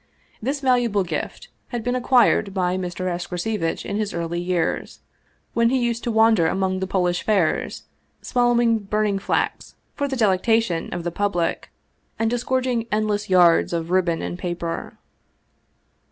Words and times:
This 0.41 0.61
valuable 0.61 1.03
gift 1.03 1.49
had 1.67 1.83
been 1.83 1.93
acquired 1.93 2.55
by 2.55 2.75
Mr. 2.75 3.07
Escrocevitch 3.07 3.85
in 3.85 3.97
his 3.97 4.15
early 4.15 4.39
years, 4.41 5.01
when 5.53 5.69
he 5.69 5.77
used 5.77 6.03
to 6.05 6.11
wander 6.11 6.47
among 6.47 6.79
the 6.79 6.87
Polish 6.87 7.21
fairs, 7.21 7.83
swallowing 8.19 8.79
burning 8.79 9.19
flax 9.19 9.75
for 9.93 10.07
the 10.07 10.15
delectation 10.17 10.91
of 10.91 11.03
the 11.03 11.11
public 11.11 11.69
and 12.17 12.31
disgorg 12.31 12.65
ing 12.65 12.87
endless 12.91 13.29
yards 13.29 13.73
of 13.73 13.91
ribbon 13.91 14.23
and 14.23 14.39
paper. 14.39 14.97